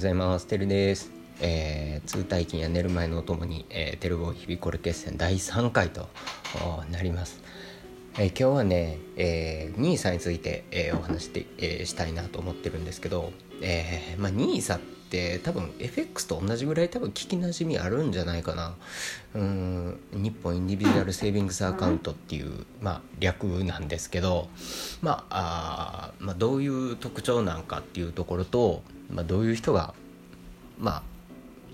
[0.00, 0.46] ございます。
[0.46, 1.12] てるです。
[1.42, 6.08] えー、通体筋や寝る前のおともに、えー、テルボ日々これ決戦第3回と
[6.90, 7.42] なります。
[8.14, 18.74] えー、今日はね、えー、NISA について、えー、お話して、えー、したいなと思ってるんですけど、えーまあ、NISA って多分 FX と同じぐらい多分聞きなじみあるんじゃないかな
[19.34, 24.48] うん日本インディビジュアルセービングスアカウントっていう、まあ、略なんですけど、
[25.02, 29.94] まあ、あまあどういう特徴なんかっていうところと、まあ、どういう人が、
[30.78, 31.02] まあ、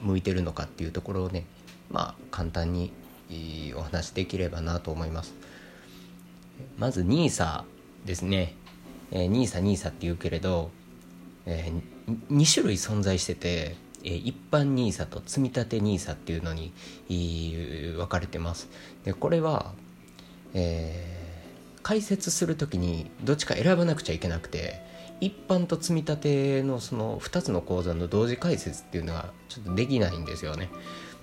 [0.02, 1.44] 向いてるのかっていうところをね、
[1.90, 2.92] まあ、簡単に
[3.76, 5.34] お話できればなと思います。
[6.78, 7.64] まず NISA
[8.04, 8.54] ですね、
[9.10, 10.70] え、NISA、NISA っていうけれど、
[11.46, 16.72] えー、2種類存在してて、えー、一般 NISA と積立 NISA っていうのに
[17.96, 18.68] 分かれてます
[19.04, 19.72] でこれは、
[20.54, 21.25] えー、
[21.86, 24.82] 解説する時にどっちか選ばなくちゃいけなくて
[25.20, 30.68] 一般と積み立てのその2つの口座の同時解説っていうのがちょっとできないんですよね。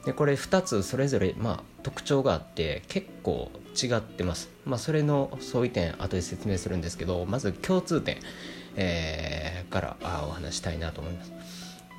[0.05, 4.51] でこれ2つそれぞれまあ特徴があって結構違ってます。
[4.63, 8.19] まあそれの相違点後で説明するんですけどまず共通点、
[8.77, 11.33] えー、からあお話したいなと思います、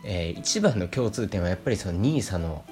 [0.06, 2.64] えー、一番の共通点はやっぱりその NISA の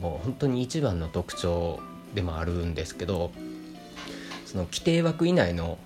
[0.00, 1.78] もう本当に一番の特徴
[2.12, 3.30] でもあるんですけど
[4.50, 5.78] その規定枠以内の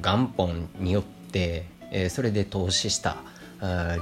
[0.00, 3.16] 元本によって、えー、それで投資した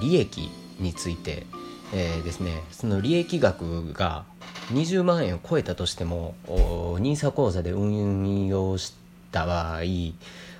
[0.01, 1.47] 利益について
[1.93, 2.63] えー、ですね。
[2.71, 4.25] その利益額が
[4.73, 8.95] 20万円を超えたとしても NISA 口座で運用し
[9.33, 9.81] た場合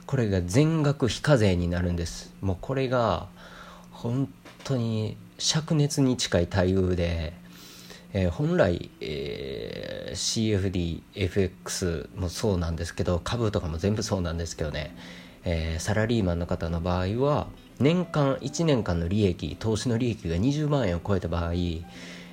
[0.07, 2.33] これが全額非課税になるんです。
[2.41, 3.27] もうこれが
[3.93, 4.33] 本
[4.65, 7.35] 当に灼熱に近い待遇で、
[8.13, 14.95] えー、本来、えー、CFDFX もそうなんですけど株とかも全部そうなんですけどね、
[15.45, 17.49] えー、サラリーマンの方の場合は
[17.81, 21.53] 年間1年間の利益投資の利益が20万円を超えた場合、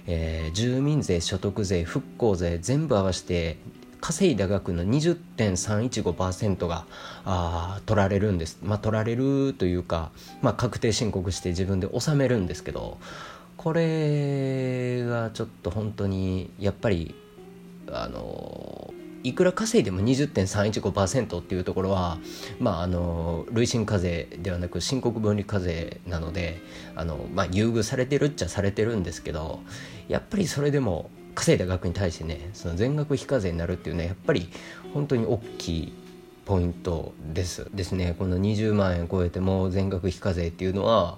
[0.07, 3.57] えー、住民税所得税復興税全部合わせて
[4.01, 6.85] 稼いだ額の20.315%が
[7.25, 10.11] あ取られるんです、まあ、取られるというか、
[10.43, 12.99] まあ、確定申告して自分で納めるんですけど
[13.65, 17.15] これがちょっと本当にやっぱり
[17.91, 18.93] あの
[19.23, 22.19] いくら稼いでも20.315%っていうところは、
[22.59, 26.61] まあ、あの累進課税ではなく申告分離課税なので
[26.95, 29.61] あの、まあ、優遇されてるっちゃされてるんですけど
[30.09, 34.47] やっぱりそれでも稼いだ額に対してねその全額非課税になるっていうのはやっぱり
[34.93, 35.93] 本当に大きい
[36.45, 37.67] ポイントです。
[37.73, 38.15] ですね。
[38.19, 41.17] この20万円超えても全額非課税っていうのは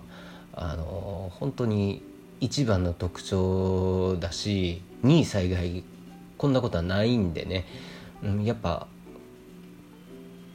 [0.53, 2.01] あの本当に
[2.39, 5.83] 一番の特徴だし2位災害
[6.37, 7.65] こんなことはないんでね。
[8.23, 8.87] うん、やっぱ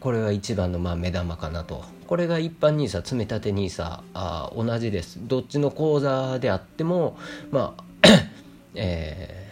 [0.01, 1.85] これが一番のまあ目玉かなと。
[2.07, 5.19] これが一般 NISA 積立 NISA あ同じです。
[5.23, 7.17] どっちの口座であっても
[7.51, 7.85] まあ
[8.75, 9.49] え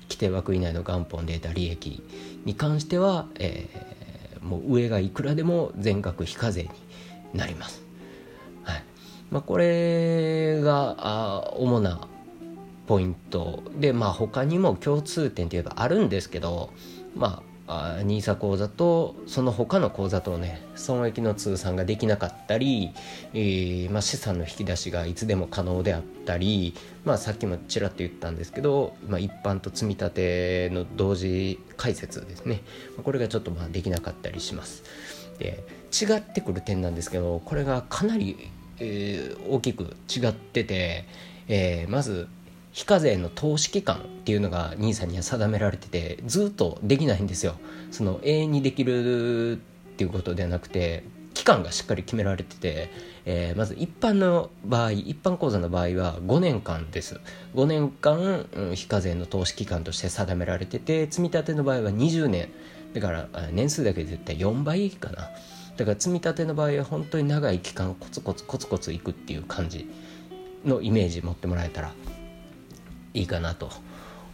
[0.00, 2.02] ー、規定枠以内の元本で得た利益
[2.44, 6.70] に関しては、えー、もう上がいくらでも全額非課税に
[7.34, 7.82] なります、
[9.32, 12.06] まあ、これがあ主な
[12.86, 13.62] ポイント。
[13.80, 16.70] でまあ他にも共通点といえばあるんですけど
[17.16, 22.90] まあ NISA 口座とその他の口座とね損益の通算ができなかったり、
[23.32, 26.74] えー、まあ、資産の引き出しがいつでも可能であったり、
[27.06, 32.60] まあ、さっきもちらっと言ったんですけど、まあ、一般と積み立ての同時解説ですね。
[33.02, 34.82] これがちょっとまあできなかったりします。
[35.38, 41.04] で違ってくる点なんですけどこれがかなり、えー、大きく違ってて、
[41.48, 42.28] えー、まず
[42.72, 47.56] 非課税の投資期間っていうのが NISA には定められててずっとできないんですよ。
[47.90, 49.60] その永遠にできるっ
[49.96, 52.90] ていうことではなくて期間がしっかり決められてて、
[53.24, 57.20] えー、まず一般の場合一般口座の場合は5年間です。
[57.54, 62.48] 5年間、うん、非課税の投資期間として定められてて積み立ての場合は20年。
[62.94, 65.30] だから年数だけで絶対4倍かな。
[65.82, 69.90] だから積み立ての場合は本当に長い期間コツコツコツコツいくっていう感じ
[70.64, 71.92] のイメージ持ってもらえたら
[73.14, 73.68] いいかなと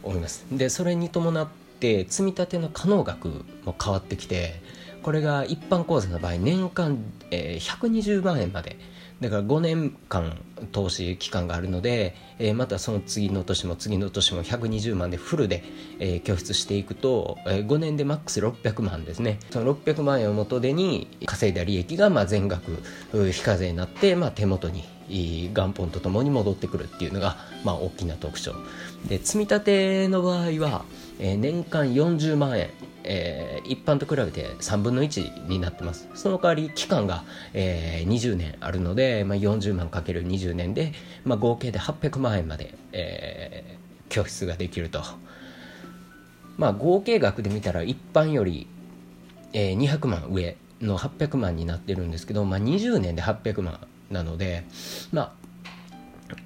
[0.02, 0.44] 思います。
[0.52, 1.48] でそれに伴っ
[1.80, 4.60] て積み立ての可能額も変わってきて
[5.02, 8.76] これが一般口座の場合年間、えー、120万円まで
[9.20, 10.38] だから5年間
[10.70, 15.64] 投資期間があるので、えー、またその次の年も次の年も120万でフルで、
[15.98, 19.40] えー、拠出していくと、えー、5年でマックス600万ですね。
[19.50, 22.78] その600万円を元手に稼いだ利益がまあ全額
[23.32, 24.84] 非課税になって、まあ、手元に
[25.52, 28.54] 元本とともに戻ってくるっていうのが、まあ、大きな特徴。
[29.08, 30.84] で積み立ての場合は、
[31.18, 32.70] えー、年間40万円、
[33.10, 36.08] えー、一般と比べて3分の1になってます。
[36.14, 37.24] その代わり期間が、
[37.54, 40.92] えー、20年あるので、まあ、40万かける20年で、
[41.24, 45.02] まあ、合計で800万円まで、えー、教室ができると。
[46.58, 48.66] まあ合計額で見たら一般より、
[49.52, 53.78] えー、200万上の800万になってるんですけど、まあ、20年で800万
[54.10, 54.64] なので
[55.12, 55.32] まあ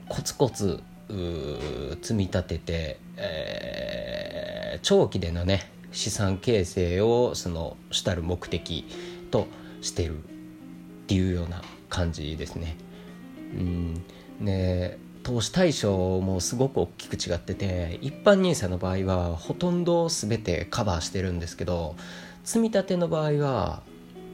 [0.08, 0.82] コツコツ
[2.03, 8.85] 積み立てて、えー、長期でのね資産形成をその主たる目的
[9.31, 9.47] と
[9.81, 10.21] してるっ
[11.06, 12.77] ていうような感じですね。
[13.55, 14.03] うん
[14.41, 21.94] で投資対象もすごく大きく違ってて一般 NISA の場合はほとんど全てカバーしてるんですけど
[22.43, 23.83] 積み立ての場合は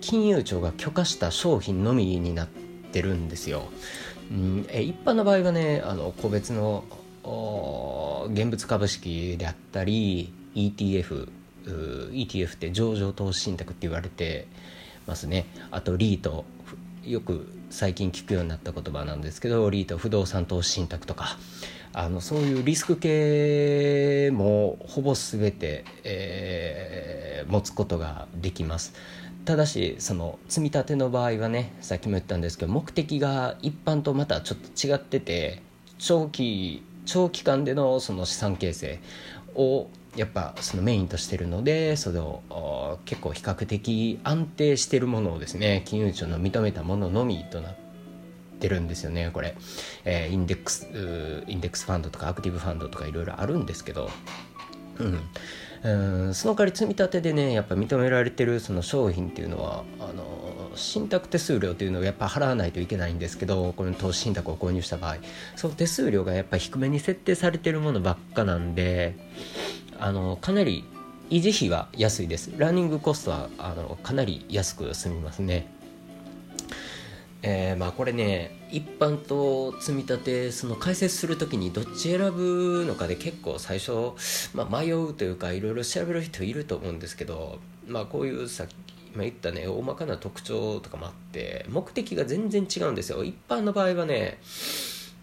[0.01, 2.49] 金融庁が許可した商品のみになっ
[2.93, 3.65] てるんですよ。
[4.31, 6.85] うん、え一般の場合はねあの個別の
[8.33, 11.29] 現物株式であったり ETF
[11.67, 14.47] ETF って上場投資信託って言われて
[15.07, 15.47] ますね。
[15.71, 16.45] あとリート
[17.05, 21.39] よく最近聞くようになった言葉なんですけどリート不動産投資信託とか。
[21.95, 28.93] あのそういうリスク系もほぼ全て、えー、持つことができます。
[29.45, 35.63] ただしその積み立ての場合はねさっきも言ったんですけど目的が一般とまたちょっと違ってて
[35.97, 39.01] 長期長期間でのその資産形成
[39.55, 47.77] をやっぱそのメインとしてるのでそれを結構比較的安定してるものをですね金融庁の認めたもののみとなっ
[48.59, 49.55] てるんですよねこれ、
[50.05, 50.87] えー、インデックス
[51.47, 54.11] インデックスファンドとかアクティブファンドとかいろいろあるんですけど。
[54.99, 55.21] うん。
[55.81, 65.19] うんその代わり積み立てでねやっぱ認められてるその商品っていうのはあの信託手数料というのをやっぱ払わないといけないんですけどこの投資信託を購入した場合。
[65.55, 69.15] その手数料がやっぱ低めに設定されてるものばっかなんで
[69.99, 70.85] あのかなり
[71.31, 72.53] 維持費は安いです。
[72.57, 75.67] ランニングコストはあのかなり安く済みますね。
[77.43, 84.13] えー、まあこれね一般と積み立てその解説する時にどっち選ぶのかで結構最初、
[84.55, 88.75] まあ、迷うというかいろいろ調べる人いると思うんですけどまあこういうさっき
[89.15, 93.23] 今言ったね大まかな特徴とかもあって目的が全然違うんですよ。
[93.25, 94.39] 一般の場合はね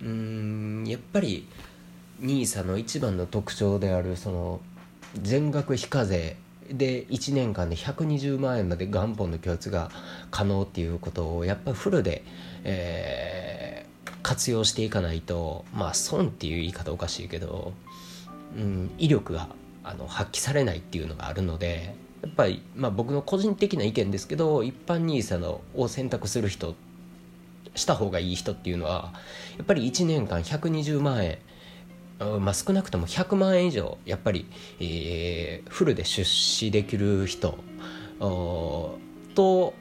[0.01, 1.47] うんやっぱり
[2.21, 4.61] NISA の一番の特徴であるその
[5.21, 6.37] 全額非課税
[6.69, 9.91] で1年間で120万円まで元本の供出が
[10.31, 12.23] 可能っていうことをやっぱフルで、
[12.63, 17.73] えー、活用していかないとまあ損っていう言い方おかしいけど、
[18.57, 19.49] うん、威力が
[19.83, 26.73] あの発揮されないっていうのがあるのでやっぱり、まあ、僕の個人的な意見ですけど一般 NISA のを選択する人
[27.75, 29.13] した方がいい人っていうのは
[29.57, 31.37] やっぱり1年間120万円
[32.19, 34.45] まあ、少なくとも100万円以上やっぱり、
[34.79, 37.57] えー、フルで出資できる人
[39.35, 39.73] と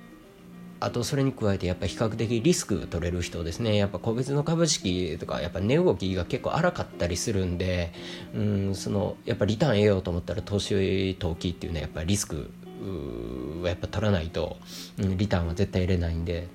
[0.81, 3.75] あとそれに加えてやっぱ比較的リスク取れる人ですね。
[3.75, 7.93] やっぱ個別の株式とかやっぱ値動きが結構荒かったりするんで
[8.35, 12.51] うんそのやっぱリターン得ようと思ったら投資投機っていうのはやっぱリスク
[13.63, 14.59] はやっぱ取らないと、
[14.99, 16.49] うん、リターンは絶対入れないんで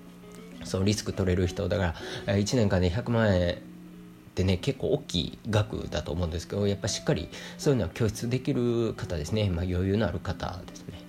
[0.64, 1.68] そのリスク取れる人。
[1.70, 1.96] だか
[2.28, 3.58] ら1年間で100万円
[4.40, 7.28] ってね結構大きい額だと思うんですけどやっぱしっかり
[7.58, 11.02] そういうのは拠出できる方ですね、まあ、余裕のある方ですね。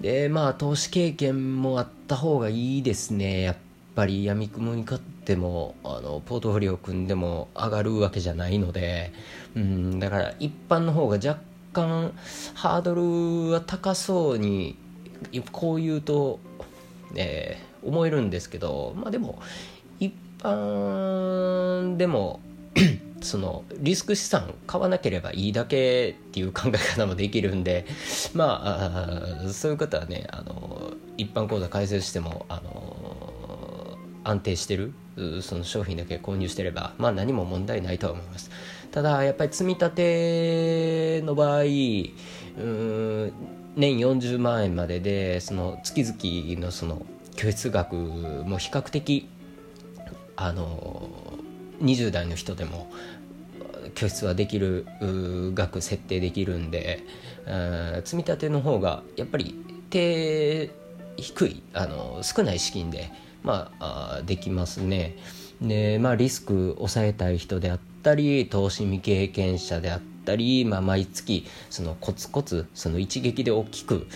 [0.00, 3.42] でまあ投資経験もあった方がいいですね。
[3.42, 3.56] やっ
[3.96, 9.12] ぱり闇雲に勝ってもあのポートフォリオ組んでも上がるわけじゃないので
[9.56, 11.40] うんだから一般の方が若
[11.72, 12.12] 干
[12.54, 14.76] ハードルは高そうに
[15.52, 16.40] こう言うと、
[17.14, 19.40] えー、思えるんですけどまあでも
[20.00, 22.40] 一般でも
[23.22, 27.86] そのリスク資産買わなければいいだけっていう考え方もできるんで
[28.34, 28.62] ま
[29.46, 34.92] あそういう方はねあの一般口座開設してもあの安定してる
[35.42, 38.50] その商品だけ購入してればまあ何も問題ないとは思います。
[38.90, 43.32] ただやっぱり積み立ての場合うん
[43.76, 47.04] 年40万円まででその月々のその
[47.34, 49.28] 拠出額も比較的
[50.36, 51.33] あの
[51.82, 52.90] 20代の人でも
[53.94, 54.86] 拠出はできる
[55.54, 57.02] 額設定できるんで
[58.04, 59.54] 積み立ての方がやっぱり
[59.90, 60.70] 低
[61.16, 63.10] 低いあの少ない資金で、
[63.42, 65.16] まあ、できますね。
[65.62, 74.06] でまあ、リスク抑えたい人であったり投資未経験者であったりったり、まあ、毎月そのコツコツその一撃で大きく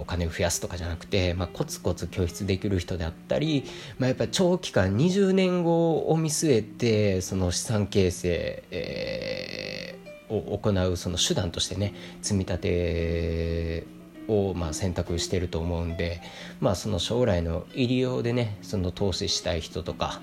[0.00, 3.64] お金を増やすとかじゃなくて、まあ、コツコツ拠出できる人であったり、
[3.98, 9.98] まあ、やっぱ長期間20年後を見据えてその資産形成、え
[10.30, 13.86] を行うその手段としてね積み立て
[14.28, 16.20] をまあ選択してると思うんで、
[16.60, 20.20] まあ、その将来の入り用でねその投資したい人とか、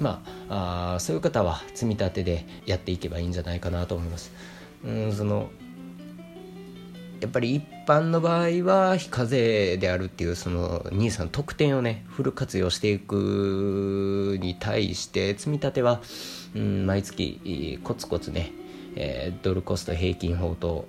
[0.00, 4.32] まあ、あそういう方は積み立てでやっていけばいいんじゃないかなと思います。
[4.84, 5.50] うんその
[7.20, 16.02] やっぱり一般の場合は非課税であるっていうその NISA の特典をねフル活用していくに対して積み立ては、
[16.56, 18.50] うん、毎月コツコツね、
[18.96, 20.88] えー、ドルコスト平均法と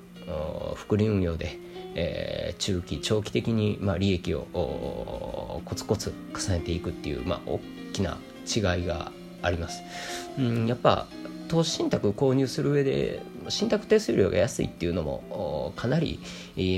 [0.75, 1.59] 複利運用で、
[1.95, 7.59] えー、中期長期的に、まあ、利益をコツコツ重ねていくっていう、まあ、大
[7.93, 9.81] きな違いがあります。
[10.37, 11.07] うん、やっぱ
[11.47, 16.19] 投資信託購入する上で信託手数料が安いっていうのもかなり、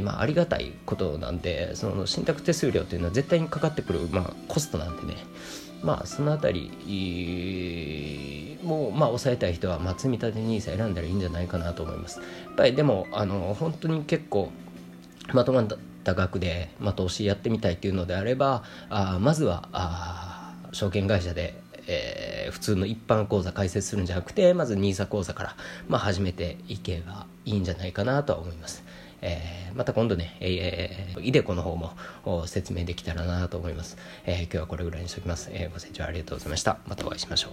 [0.03, 5.15] まあ、ありがたいことなんでその信託手数料っていうのは絶対にかかってくる、まあ、コストなんでね
[5.83, 6.71] まあそのあたり
[8.63, 14.51] もまあ抑えたい人は、まあ、積み立て NISA 選んだらいいんじゃないかなと思いますやっぱりでもあの本当に結構
[15.33, 15.67] まとまっ
[16.03, 25.55] た額で、まあ、投資やってみたいっていうのであればあまずはあ証券会社でえー、普通の一般講座開設するんじゃなくてまず NISA 講座から、
[25.87, 28.83] まあ、始めていけばいいんじゃないかなとは思います。
[29.21, 31.93] えー、また今度ね、えー、イデコの方も
[32.45, 36.77] 説明できたらなと思います、えー、今日はこれぐらいにしておきます、えー、ご清聴ありがとうございました。
[36.87, 37.51] またお会いしましょう。